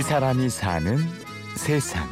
이 0.00 0.02
사람이 0.02 0.48
사는 0.48 0.96
세상. 1.58 2.08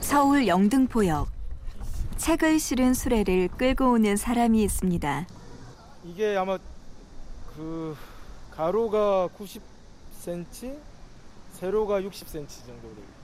서울 0.00 0.46
영등포역. 0.46 1.28
책을 2.18 2.60
실은 2.60 2.92
수레를 2.92 3.48
끌고 3.48 3.92
오는 3.92 4.18
사람이 4.18 4.62
있습니다. 4.64 5.26
이게 6.04 6.36
아마 6.36 6.58
그 7.56 7.96
가로가 8.50 9.30
90cm, 9.38 10.76
세로가 11.54 12.02
60cm 12.02 12.66
정도 12.66 12.82
됩니다. 12.82 13.18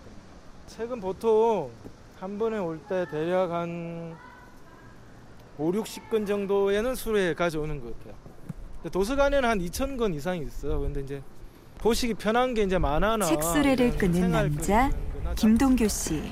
책은 0.68 1.00
보통 1.02 1.70
한 2.24 2.38
번에 2.38 2.56
올 2.56 2.78
때 2.88 3.04
대략 3.10 3.50
한 3.50 4.16
5, 5.58 5.72
60건 5.72 6.26
정도에는 6.26 6.94
수레 6.94 7.34
가져오는 7.34 7.78
것 7.82 7.92
같아요. 7.98 8.14
도서관에는 8.90 9.46
한 9.46 9.58
2,000건 9.58 10.14
이상이 10.14 10.40
있어요. 10.40 10.80
근데 10.80 11.02
이제 11.02 11.22
보시기 11.76 12.14
편한 12.14 12.54
게 12.54 12.62
이제 12.62 12.78
만화나 12.78 13.26
책 13.26 13.42
수레를 13.42 13.98
끄는 13.98 14.14
생활 14.14 14.50
남자 14.50 14.90
김동규 15.36 15.86
씨. 15.86 16.22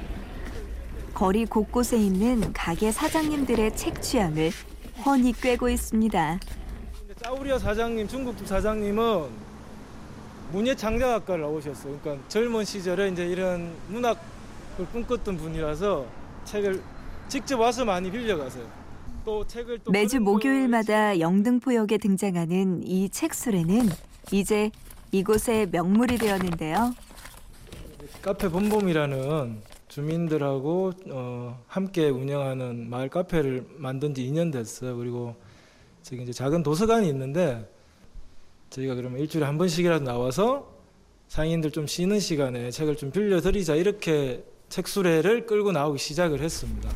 거리 1.13 1.45
곳곳에 1.45 1.99
있는 1.99 2.55
가게 2.55 2.91
사장님들의 2.91 3.77
책 3.77 4.01
취향을 4.01 4.51
훤히 5.05 5.33
꿰고 5.35 5.69
있습니다. 5.69 6.41
짜우리아 7.23 7.59
사장님, 7.59 8.09
중국집 8.09 8.47
사장님은 8.47 9.29
문예 10.53 10.75
창작학과를 10.75 11.43
나오셨어요. 11.43 11.99
그러니까 12.03 12.27
젊은 12.29 12.65
시절에 12.65 13.09
이제 13.11 13.27
이런 13.27 13.75
문학 13.89 14.33
을 14.79 14.87
꿈꿨던 14.87 15.37
분이라서 15.37 16.07
책을 16.45 16.83
직접 17.29 17.61
와서 17.61 17.85
많이 17.85 18.11
빌려가세요. 18.11 18.67
또 19.25 19.47
책을 19.47 19.81
또 19.85 19.93
매주 19.93 20.21
목요일마다 20.21 21.21
영등포역에 21.21 21.99
등장하는 21.99 22.83
이책 22.83 23.35
수레는 23.35 23.89
이제 24.33 24.71
이곳의 25.13 25.69
명물이 25.71 26.19
되었는데요. 26.19 26.95
카페 28.23 28.49
봄봄이라는 28.49 29.61
주민들하고 29.89 30.93
어, 31.11 31.63
함께 31.67 32.09
운영하는 32.09 32.89
마을 32.89 33.09
카페를 33.09 33.67
만든 33.77 34.15
지 34.15 34.25
2년 34.25 34.51
됐어요. 34.51 34.97
그리고 34.97 35.37
저기 36.03 36.23
이제 36.23 36.33
작은 36.33 36.63
도서관이 36.63 37.07
있는데 37.09 37.71
저희가 38.71 38.95
그러면 38.95 39.21
일주일에 39.21 39.45
한 39.45 39.59
번씩이라도 39.59 40.05
나와서 40.05 40.73
상인들 41.29 41.71
좀 41.71 41.87
쉬는 41.87 42.21
시간에 42.21 42.71
책을 42.71 42.97
좀 42.97 43.11
빌려드리자 43.11 43.75
이렇게 43.75 44.45
책 44.73 44.89
수레를 44.89 45.45
끌고 45.45 45.71
나오기 45.71 45.99
시작을 45.99 46.41
했습니다. 46.41 46.89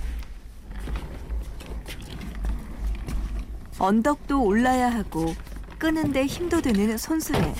언덕도 3.78 4.42
올라야 4.42 4.88
하고 4.88 5.34
끄는데 5.78 6.24
힘도 6.24 6.62
드는 6.62 6.96
손수레. 6.96 7.52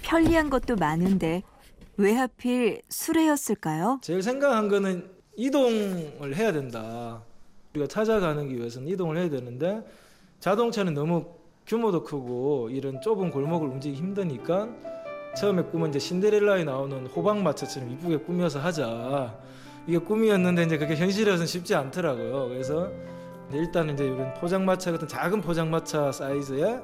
편리한 0.00 0.48
것도 0.48 0.76
많은데 0.76 1.42
왜 1.98 2.14
하필 2.14 2.80
수레였을까요? 2.88 3.98
제일 4.00 4.22
생각한 4.22 4.68
거는 4.68 5.10
이동을 5.36 6.34
해야 6.34 6.50
된다. 6.50 7.22
우리가 7.74 7.86
찾아가기 7.86 8.56
위해서는 8.56 8.88
이동을 8.88 9.18
해야 9.18 9.28
되는데 9.28 9.86
자동차는 10.40 10.94
너무 10.94 11.26
규모도 11.66 12.02
크고 12.02 12.70
이런 12.70 13.02
좁은 13.02 13.30
골목을 13.30 13.68
움직이기 13.68 14.00
힘드니까 14.00 14.70
처음에 15.38 15.62
꿈은 15.62 15.90
이제 15.90 16.00
신데렐라에 16.00 16.64
나오는 16.64 17.06
호박마차처럼 17.06 17.92
이쁘게 17.92 18.16
꾸며서 18.18 18.58
하자. 18.58 19.38
이게 19.86 19.96
꿈이었는데 19.98 20.64
이제 20.64 20.78
그게 20.78 20.96
현실에서는 20.96 21.46
쉽지 21.46 21.76
않더라고요. 21.76 22.48
그래서 22.48 22.90
이제 23.48 23.58
일단 23.58 23.88
이제 23.88 24.04
이런 24.04 24.34
포장마차 24.34 24.90
같은 24.90 25.06
작은 25.06 25.40
포장마차 25.40 26.10
사이즈의 26.10 26.82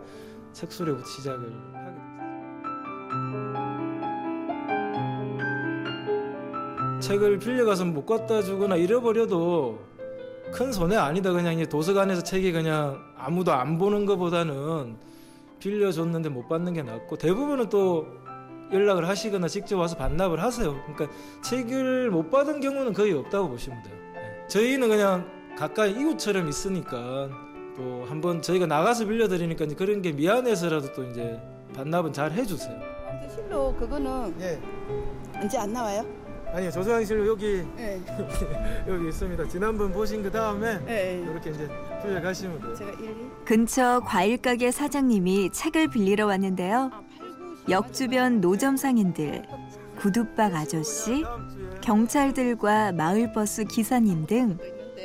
색수레부터 0.52 1.04
시작을 1.04 1.52
하게 1.72 1.90
됐어요. 1.96 2.20
책을 7.00 7.40
빌려가서 7.40 7.86
못 7.86 8.06
갖다 8.06 8.40
주거나 8.40 8.76
잃어버려도 8.76 9.80
큰 10.52 10.70
손해 10.70 10.94
아니다. 10.96 11.32
그냥 11.32 11.54
이제 11.54 11.66
도서관에서 11.66 12.22
책이 12.22 12.52
그냥 12.52 13.02
아무도 13.18 13.52
안 13.52 13.78
보는 13.78 14.06
것보다는 14.06 14.96
빌려줬는데 15.58 16.28
못 16.28 16.48
받는 16.48 16.72
게 16.74 16.82
낫고 16.82 17.16
대부분은 17.16 17.68
또 17.68 18.06
연락을 18.74 19.08
하시거나 19.08 19.48
직접 19.48 19.78
와서 19.78 19.96
반납을 19.96 20.42
하세요. 20.42 20.74
그러니까 20.86 21.16
책을 21.42 22.10
못 22.10 22.30
받은 22.30 22.60
경우는 22.60 22.92
거의 22.92 23.12
없다고 23.12 23.48
보시면 23.50 23.82
돼요. 23.84 23.94
네. 24.14 24.46
저희는 24.48 24.88
그냥 24.88 25.26
가까이 25.56 25.92
이웃처럼 25.92 26.48
있으니까 26.48 27.30
또 27.76 28.04
한번 28.08 28.42
저희가 28.42 28.66
나가서 28.66 29.06
빌려드리니까 29.06 29.64
이제 29.64 29.74
그런 29.74 30.02
게 30.02 30.12
미안해서라도 30.12 30.92
또 30.92 31.04
이제 31.04 31.40
반납은 31.74 32.12
잘 32.12 32.32
해주세요. 32.32 32.78
실로 33.32 33.74
그거는 33.74 34.34
예. 34.40 34.60
이제 35.44 35.58
안 35.58 35.72
나와요? 35.72 36.04
아니요 36.52 36.70
조정실로 36.70 37.26
여기 37.26 37.64
네. 37.76 38.00
여기 38.86 39.08
있습니다. 39.08 39.48
지난번 39.48 39.92
보신 39.92 40.22
그 40.22 40.30
다음에 40.30 40.78
네. 40.84 41.24
이렇게 41.28 41.50
이제 41.50 41.68
빌려 42.02 42.20
가시면 42.20 42.60
돼요. 42.60 42.74
제가 42.74 42.90
1, 42.92 43.10
2. 43.10 43.14
근처 43.44 44.00
과일 44.04 44.36
가게 44.36 44.70
사장님이 44.70 45.50
책을 45.50 45.88
빌리러 45.88 46.26
왔는데요. 46.26 46.92
역 47.70 47.92
주변 47.94 48.40
노점 48.40 48.76
상인들, 48.76 49.42
구두박 49.98 50.54
아저씨, 50.54 51.24
경찰들과 51.80 52.92
마을버스 52.92 53.64
기사님 53.64 54.26
등 54.26 54.58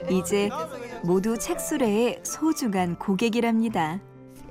이제 0.10 0.50
모두 1.04 1.38
책 1.38 1.60
수레의 1.60 2.20
소중한 2.24 2.98
고객이랍니다. 2.98 4.00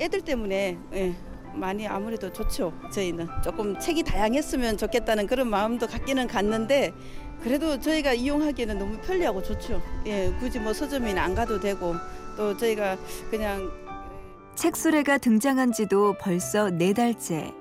애들 0.01 0.23
때문에 0.23 0.79
예, 0.95 1.15
많이 1.55 1.87
아무래도 1.87 2.33
좋죠. 2.33 2.73
저희는 2.93 3.27
조금 3.45 3.79
책이 3.79 4.05
다양했으면 4.05 4.79
좋겠다는 4.79 5.27
그런 5.27 5.51
마음도 5.51 5.87
갖기는 5.87 6.27
갔는데 6.29 6.93
그래도 7.43 7.79
저희가 7.79 8.15
이용하기에는 8.15 8.79
너무 8.79 8.99
편리하고 8.99 9.43
좋죠. 9.43 9.83
예, 10.07 10.33
굳이 10.39 10.59
뭐 10.61 10.73
서점이나 10.73 11.23
안 11.23 11.35
가도 11.35 11.61
되고 11.61 11.95
또 12.37 12.57
저희가 12.57 12.97
그냥 13.31 13.71
책 14.55 14.77
수레가 14.77 15.19
등장한 15.19 15.73
지도 15.73 16.15
벌써 16.19 16.71
네 16.71 16.93
달째. 16.93 17.53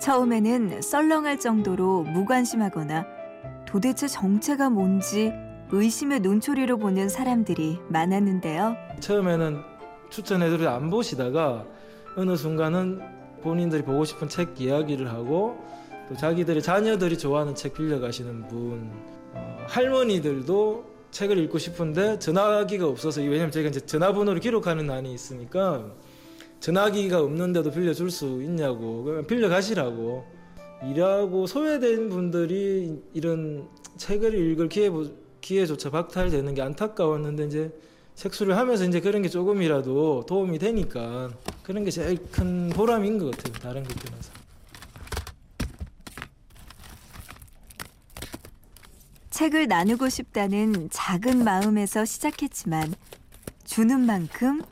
처음에는 0.00 0.80
썰렁할 0.80 1.40
정도로 1.40 2.04
무관심하거나 2.04 3.06
도대체 3.66 4.06
정체가 4.06 4.70
뭔지 4.70 5.32
의심의 5.70 6.20
눈초리로 6.20 6.78
보는 6.78 7.08
사람들이 7.08 7.78
많았는데요. 7.88 8.76
처음에는 9.00 9.60
추천해드려도 10.08 10.70
안 10.70 10.88
보시다가 10.88 11.66
어느 12.16 12.36
순간은 12.36 13.00
본인들이 13.42 13.82
보고 13.82 14.04
싶은 14.04 14.28
책 14.28 14.60
이야기를 14.60 15.10
하고 15.10 15.58
또 16.08 16.16
자기들의 16.16 16.62
자녀들이 16.62 17.18
좋아하는 17.18 17.54
책 17.54 17.74
빌려 17.74 18.00
가시는 18.00 18.48
분 18.48 18.90
어, 19.34 19.58
할머니들도 19.68 20.84
책을 21.10 21.38
읽고 21.38 21.58
싶은데 21.58 22.18
전화기가 22.18 22.86
없어서 22.86 23.20
왜냐면 23.20 23.50
제가 23.50 23.68
이제 23.68 23.80
전화번호를 23.80 24.40
기록하는 24.40 24.86
난이 24.86 25.12
있으니까 25.12 25.84
전화기가 26.60 27.20
없는데도 27.20 27.70
빌려줄 27.70 28.10
수 28.10 28.42
있냐고 28.42 29.04
그러면 29.04 29.26
빌려 29.26 29.48
가시라고 29.48 30.24
일하고 30.84 31.46
소외된 31.46 32.08
분들이 32.08 33.00
이런 33.12 33.68
책을 33.96 34.34
읽을 34.34 34.68
기회 34.68 34.90
기회조차 35.40 35.90
박탈되는 35.90 36.54
게 36.54 36.62
안타까웠는데 36.62 37.46
이제 37.46 37.72
색수를 38.14 38.56
하면서 38.56 38.84
이제 38.84 39.00
그런 39.00 39.22
게 39.22 39.28
조금이라도 39.28 40.26
도움이 40.26 40.58
되니까 40.58 41.30
그런 41.62 41.84
게 41.84 41.90
제일 41.90 42.18
큰 42.32 42.68
보람인 42.70 43.18
것 43.18 43.30
같아요. 43.30 43.52
다른 43.54 43.84
것 43.84 43.94
떠나서. 43.96 44.32
책을 49.30 49.68
나누고 49.68 50.08
싶다는 50.08 50.88
작은 50.90 51.44
마음에서 51.44 52.04
시작했지만 52.04 52.92
주는 53.64 54.00
만큼 54.00 54.62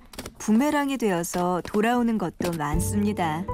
부메랑이 0.47 0.97
되어서 0.97 1.61
돌아오는 1.67 2.19
것도 2.19 2.53
많습니다. 2.57 3.45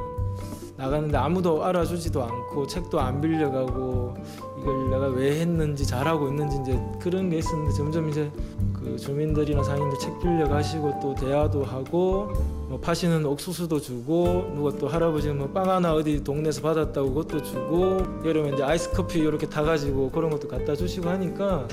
나가는데 0.76 1.16
아무도 1.16 1.64
알아주지도 1.64 2.22
않고 2.22 2.66
책도 2.66 3.00
안 3.00 3.18
빌려가고 3.18 4.14
이걸 4.60 4.90
내가 4.90 5.06
왜 5.06 5.40
했는지 5.40 5.86
잘하고 5.86 6.28
있는지 6.28 6.58
이제 6.60 6.78
그런 7.00 7.30
게 7.30 7.38
있었는데 7.38 7.72
점점 7.72 8.10
이제 8.10 8.30
그 8.74 8.98
주민들이나 8.98 9.62
상인들 9.62 9.98
책 9.98 10.20
빌려가시고 10.20 11.00
또 11.00 11.14
대화도 11.14 11.64
하고 11.64 12.30
뭐 12.68 12.78
파시는 12.78 13.24
옥수수도 13.24 13.80
주고 13.80 14.52
누가 14.54 14.76
또 14.76 14.86
할아버지는 14.86 15.38
뭐 15.38 15.48
빵 15.48 15.70
하나 15.70 15.94
어디 15.94 16.22
동네에서 16.22 16.60
받았다고 16.60 17.14
그것도 17.14 17.42
주고 17.42 18.02
여름에 18.22 18.52
이제 18.52 18.62
아이스 18.62 18.90
커피 18.90 19.20
이렇게 19.20 19.48
타가지고 19.48 20.10
그런 20.10 20.28
것도 20.28 20.46
갖다 20.46 20.76
주시고 20.76 21.08
하니까 21.08 21.66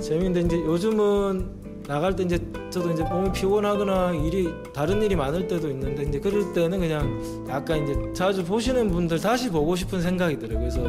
재밌는데 0.00 0.40
이제 0.42 0.56
요즘은 0.64 1.58
나갈 1.90 2.14
때 2.14 2.22
이제 2.22 2.38
저도 2.70 2.92
이제 2.92 3.02
몸이 3.02 3.32
피곤하거나 3.32 4.12
일이 4.12 4.48
다른 4.72 5.02
일이 5.02 5.16
많을 5.16 5.48
때도 5.48 5.68
있는데 5.70 6.04
이제 6.04 6.20
그럴 6.20 6.52
때는 6.52 6.78
그냥 6.78 7.20
약간 7.48 7.82
이제 7.82 8.12
자주 8.12 8.44
보시는 8.44 8.92
분들 8.92 9.18
다시 9.18 9.50
보고 9.50 9.74
싶은 9.74 10.00
생각이 10.00 10.38
들어요. 10.38 10.60
그래서 10.60 10.80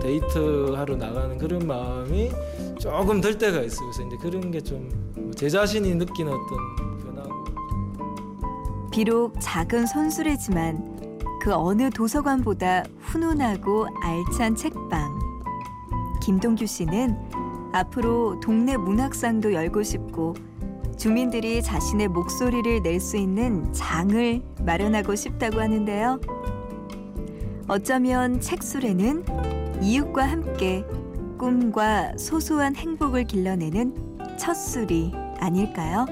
데이트 0.00 0.72
하러 0.74 0.96
나가는 0.96 1.38
그런 1.38 1.64
마음이 1.64 2.32
조금 2.76 3.20
들 3.20 3.38
때가 3.38 3.60
있어요. 3.60 3.88
그래서 3.88 4.02
이제 4.08 4.16
그런 4.20 4.50
게 4.50 4.60
좀 4.60 5.12
제 5.36 5.48
자신이 5.48 5.94
느끼는 5.94 6.32
어떤 6.32 6.96
변화. 6.98 7.22
비록 8.90 9.34
작은 9.40 9.86
손수레지만 9.86 11.18
그 11.40 11.54
어느 11.54 11.88
도서관보다 11.90 12.82
훈훈하고 13.00 13.86
알찬 14.02 14.56
책방. 14.56 15.18
김동규 16.20 16.66
씨는 16.66 17.16
앞으로 17.72 18.38
동네 18.40 18.76
문학상도 18.76 19.52
열고 19.52 19.82
싶고 19.82 20.34
주민들이 20.96 21.62
자신의 21.62 22.08
목소리를 22.08 22.82
낼 22.82 23.00
수 23.00 23.16
있는 23.16 23.72
장을 23.72 24.40
마련하고 24.60 25.14
싶다고 25.14 25.60
하는데요. 25.60 26.20
어쩌면 27.68 28.40
책수레는 28.40 29.24
이웃과 29.82 30.24
함께 30.24 30.84
꿈과 31.38 32.16
소소한 32.18 32.76
행복을 32.76 33.24
길러내는 33.24 34.18
첫 34.38 34.54
술이 34.54 35.12
아닐까요? 35.40 36.06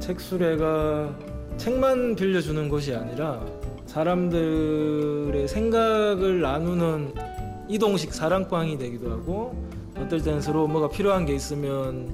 책 0.00 0.20
수레가 0.20 1.16
책만 1.56 2.16
빌려주는 2.16 2.68
곳이 2.68 2.94
아니라 2.94 3.40
사람들의 3.86 5.48
생각을 5.48 6.40
나누는 6.40 7.14
이동식 7.68 8.12
사랑방이 8.12 8.76
되기도 8.76 9.10
하고 9.10 9.54
어떨 10.02 10.22
때는 10.22 10.40
서로 10.40 10.66
뭐가 10.66 10.88
필요한 10.88 11.24
게 11.26 11.34
있으면 11.34 12.08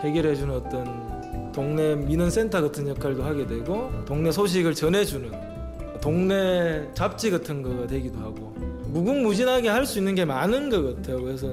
해결해주는 0.00 0.54
어떤 0.54 1.52
동네 1.52 1.94
민원센터 1.94 2.62
같은 2.62 2.88
역할도 2.88 3.22
하게 3.22 3.46
되고 3.46 3.90
동네 4.04 4.32
소식을 4.32 4.74
전해주는 4.74 5.30
동네 6.00 6.88
잡지 6.94 7.30
같은 7.30 7.62
거가 7.62 7.86
되기도 7.86 8.18
하고 8.18 8.54
무궁무진하게 8.86 9.68
할 9.68 9.86
수 9.86 9.98
있는 9.98 10.14
게 10.14 10.24
많은 10.24 10.70
것 10.70 10.96
같아요. 10.96 11.22
그래서 11.22 11.52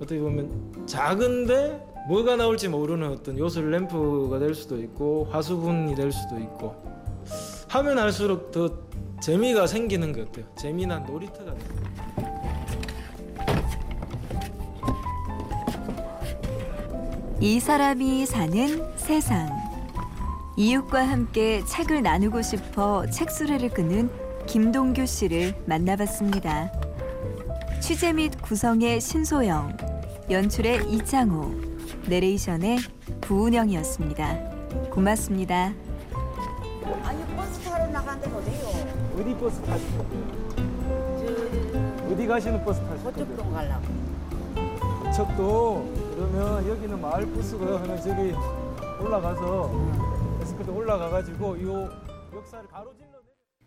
어떻게 0.00 0.18
보면 0.20 0.86
작은데 0.86 1.80
뭐가 2.08 2.36
나올지 2.36 2.68
모르는 2.68 3.08
어떤 3.12 3.38
요술 3.38 3.70
램프가 3.70 4.38
될 4.38 4.54
수도 4.54 4.78
있고 4.78 5.28
화수분이 5.30 5.94
될 5.94 6.12
수도 6.12 6.38
있고 6.38 6.74
하면 7.68 7.98
할수록 7.98 8.50
더 8.50 8.68
재미가 9.20 9.66
생기는 9.66 10.12
것 10.12 10.26
같아요. 10.26 10.44
재미난 10.56 11.04
놀이터가 11.06 11.54
돼요. 11.54 12.33
이 17.40 17.58
사람이 17.60 18.26
사는 18.26 18.96
세상. 18.96 19.48
이웃과 20.56 21.08
함께 21.08 21.64
책을 21.64 22.02
나누고 22.02 22.42
싶어 22.42 23.04
책수레를 23.10 23.70
끄는 23.70 24.08
김동규 24.46 25.04
씨를 25.04 25.54
만나봤습니다. 25.66 26.70
취재 27.80 28.12
및 28.12 28.40
구성의 28.40 29.00
신소영, 29.00 29.76
연출의 30.30 30.88
이창호, 30.90 31.52
내레이션의 32.08 32.78
부은영이었습니다. 33.20 34.34
고맙습니다. 34.90 35.72
아니 37.02 37.24
버스 37.36 37.60
타러 37.60 37.86
나간데 37.88 38.30
어디요? 38.30 39.20
어디 39.20 39.34
버스 39.36 39.60
타시는 39.62 40.00
어디 42.12 42.26
가시는 42.26 42.64
버스 42.64 42.80
타시는 42.80 43.02
저쪽으로 43.12 43.50
가려고. 43.50 43.84
척도 45.14 46.03
그러면 46.14 46.68
여기는 46.68 47.00
마을 47.00 47.26
버스고요. 47.32 47.76
하나 47.76 47.96
저기 48.00 48.32
올라가서 49.02 49.70
에스컬레이터 50.42 50.72
올라가가지고 50.72 51.56
이 51.56 51.64
역사를 52.34 52.68
가로짓는. 52.68 53.13